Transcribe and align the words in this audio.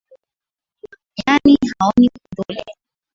Nyani 1.15 1.53
haoni 1.73 2.09
kundule 2.09 2.63